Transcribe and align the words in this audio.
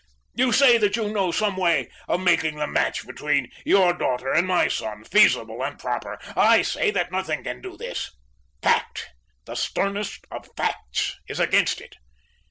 You 0.33 0.51
say 0.51 0.79
that 0.79 0.95
you 0.95 1.09
know 1.13 1.29
some 1.29 1.55
way 1.55 1.91
of 2.07 2.21
making 2.21 2.55
the 2.55 2.65
match 2.65 3.05
between 3.05 3.51
your 3.63 3.93
daughter 3.93 4.31
and 4.31 4.47
my 4.47 4.67
son 4.67 5.03
feasible 5.03 5.63
and 5.63 5.77
proper. 5.77 6.17
I 6.35 6.63
say 6.63 6.89
that 6.89 7.11
nothing 7.11 7.43
can 7.43 7.61
do 7.61 7.77
this. 7.77 8.09
Fact 8.63 9.09
the 9.45 9.53
sternest 9.53 10.25
of 10.31 10.49
facts 10.57 11.19
is 11.29 11.39
against 11.39 11.81
it. 11.81 11.97